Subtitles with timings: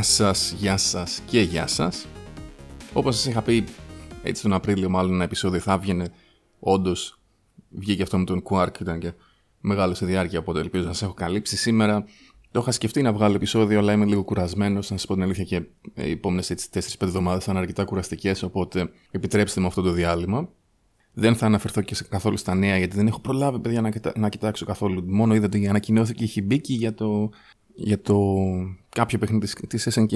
[0.00, 2.06] Γεια σας, γεια σας και γεια σας.
[2.92, 3.64] Όπως σας είχα πει
[4.22, 6.08] έτσι τον Απρίλιο μάλλον ένα επεισόδιο θα έβγαινε.
[6.58, 7.20] Όντως
[7.70, 9.12] βγήκε αυτό με τον Quark ήταν και
[9.60, 12.04] μεγάλο σε διάρκεια οπότε ελπίζω να σας έχω καλύψει σήμερα.
[12.50, 15.44] Το είχα σκεφτεί να βγάλω επεισόδιο αλλά είμαι λίγο κουρασμένος να σας πω την αλήθεια
[15.44, 15.62] και
[15.94, 20.48] οι επόμενες 4-5 εβδομάδες θα είναι αρκετά κουραστικές οπότε επιτρέψτε μου αυτό το διάλειμμα.
[21.12, 24.12] Δεν θα αναφερθώ και σε καθόλου στα νέα γιατί δεν έχω προλάβει παιδιά να, κοιτά,
[24.16, 25.04] να κοιτάξω καθόλου.
[25.06, 27.30] Μόνο είδα ότι ανακοινώθηκε η Χιμπίκη για το
[27.74, 28.36] για το
[28.88, 30.12] κάποιο παιχνίδι της SNK.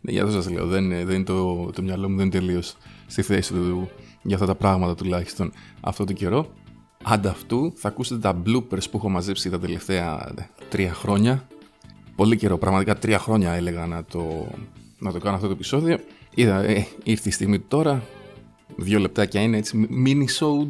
[0.00, 2.76] ναι, για αυτό σας λέω, δεν, δεν είναι το, το μυαλό μου δεν είναι τελείως
[3.06, 3.90] στη θέση του
[4.22, 6.52] για αυτά τα πράγματα τουλάχιστον αυτό το καιρό.
[7.02, 10.34] Ανταυτού θα ακούσετε τα bloopers που έχω μαζέψει τα τελευταία
[10.68, 11.48] τρία χρόνια.
[12.16, 14.46] Πολύ καιρό, πραγματικά τρία χρόνια έλεγα να το,
[14.98, 15.98] να το κάνω αυτό το επεισόδιο.
[16.34, 18.02] Είδα, ε, ήρθε η στιγμή τώρα,
[18.76, 20.68] δύο λεπτάκια είναι έτσι, mini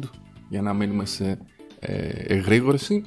[0.49, 1.37] για να μείνουμε σε
[1.79, 3.03] ε, εγρήγορση.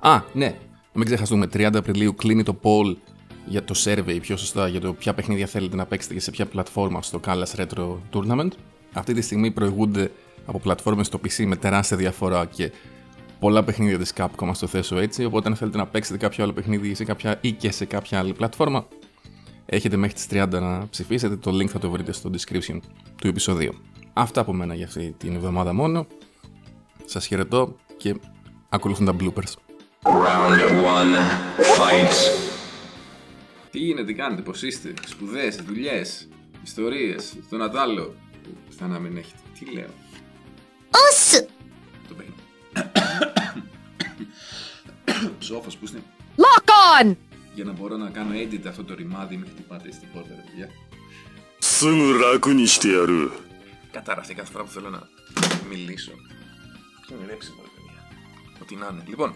[0.00, 0.58] Α, ναι.
[0.92, 2.96] Μην ξεχαστούμε, 30 Απριλίου κλείνει το poll
[3.46, 6.46] για το survey, πιο σωστά, για το ποια παιχνίδια θέλετε να παίξετε και σε ποια
[6.46, 8.50] πλατφόρμα στο Callas Retro Tournament.
[8.92, 10.12] Αυτή τη στιγμή προηγούνται
[10.46, 12.72] από πλατφόρμες στο PC με τεράστια διαφορά και
[13.38, 16.52] πολλά παιχνίδια της Capcom, ας το θέσω έτσι, οπότε αν θέλετε να παίξετε κάποιο άλλο
[16.52, 18.86] παιχνίδι σε κάποια, ή και σε κάποια άλλη πλατφόρμα,
[19.66, 22.78] έχετε μέχρι τις 30 να ψηφίσετε, το link θα το βρείτε στο description
[23.16, 23.74] του επεισοδίου.
[24.12, 26.06] Αυτά από μένα για αυτή την εβδομάδα μόνο.
[27.04, 28.14] Σας χαιρετώ και
[28.68, 29.69] ακολουθούν τα bloopers.
[30.04, 31.14] Round one,
[31.76, 32.12] fight.
[33.70, 36.28] Τι γίνεται, κάνετε, πώς είστε, σπουδές, δουλειές,
[36.64, 38.14] ιστορίες, το Νατάλο.
[38.78, 39.38] θα να μην έχετε.
[39.58, 39.90] Τι λέω.
[40.90, 41.44] Ος!
[42.08, 42.34] Το παίρνω.
[45.38, 46.02] Ψόφος, πού είναι.
[46.36, 46.68] Lock
[47.02, 47.16] on!
[47.54, 50.68] Για να μπορώ να κάνω edit αυτό το ρημάδι, μην χτυπάτε στην πόρτα, ρε παιδιά.
[53.90, 55.08] Κατάρα αυτή κάθε φορά που θέλω να
[55.68, 56.12] μιλήσω.
[57.10, 58.02] Είναι λέξη, παιδιά;
[58.62, 59.02] Ό,τι να είναι.
[59.06, 59.34] Λοιπόν,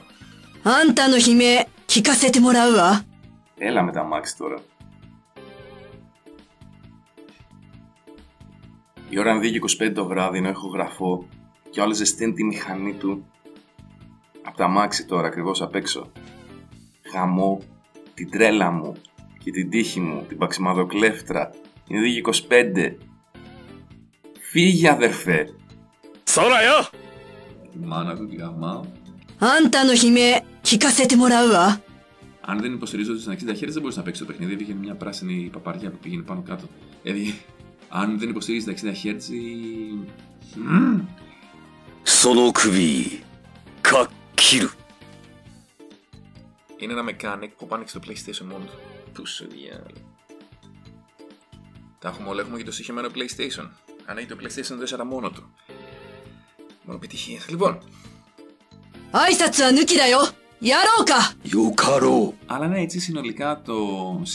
[0.64, 3.04] あんたの悲鳴、聞かせてもらうわ。
[3.58, 4.58] Έλα με τα μάξι τώρα.
[9.10, 9.50] Η ώρα είναι
[9.80, 11.26] 2.25 το βράδυ ενώ έχω γραφώ
[11.70, 13.26] και ο άλλος ζεσταίνει τη μηχανή του
[14.44, 16.12] από τα μάξι τώρα ακριβώς απ' έξω.
[17.12, 17.62] Χαμώ
[18.14, 18.96] την τρέλα μου
[19.44, 21.50] και την τύχη μου, την παξιμαδοκλέφτρα.
[21.88, 22.02] Είναι
[22.50, 22.96] 2.25.
[24.40, 25.54] Φύγε αδερφέ.
[26.34, 26.88] そらよ
[27.74, 28.82] Η μάνα του τη γαμάω.
[29.40, 31.82] あんたの悲鳴、聞かせてもらうわ。
[32.42, 34.54] Αν δεν υποστηρίζονται στα 60 χέρια, δεν μπορεί να παίξει το παιχνίδι.
[34.54, 36.66] Έβγαινε μια πράσινη παπαριά που πήγαινε πάνω κάτω.
[37.04, 37.36] Έβγαινε.
[37.90, 39.30] Αν δεν υποστηρίζει τα 60 Hz.
[40.56, 41.02] μμμ,
[42.04, 43.24] その首
[43.82, 44.70] かっ切る
[46.78, 48.74] Είναι ένα mechanic που πάνε στο PlayStation μόνο του.
[49.14, 49.86] Πού σου διάλο.
[52.00, 52.42] Τα έχουμε όλα.
[52.42, 53.70] Έχουμε και το συγχυμένο PlayStation.
[54.06, 55.54] Αν έχει το PlayStation 4 μόνο του.
[56.84, 57.40] Μόνο επιτυχίε.
[57.50, 57.80] Λοιπόν,
[59.14, 60.20] 挨拶は抜きだよ。
[60.62, 61.36] やろうか。
[61.44, 63.76] よかろ Αλλά ναι, έτσι συνολικά το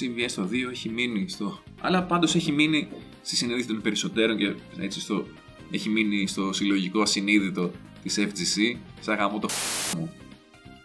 [0.01, 1.59] CVS το 2 έχει μείνει στο.
[1.81, 2.89] Αλλά πάντω έχει μείνει
[3.23, 5.27] στη συνείδηση των περισσότερων και έτσι στο.
[5.71, 7.71] Έχει μείνει στο συλλογικό ασυνείδητο
[8.03, 8.79] τη FGC.
[9.01, 9.49] Σαν γάμο το
[9.97, 10.13] μου.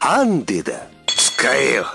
[0.02, 1.86] うなんでだ使えよ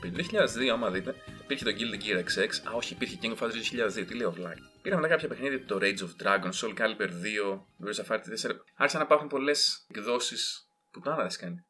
[0.00, 2.70] Το 2002, άμα δείτε, υπήρχε το Guild Gear XX.
[2.70, 4.04] Α, όχι, υπήρχε King of Fighters 2002.
[4.08, 4.62] Τι λέω, βλάκι.
[4.82, 8.50] Πήραμε μετά κάποια παιχνίδια, το Rage of Dragons, Soul Calibur 2, Virtua Fighter 4.
[8.76, 9.52] Άρχισαν να υπάρχουν πολλέ
[9.88, 10.36] εκδόσει
[10.91, 11.65] που το άρεσε κάνει.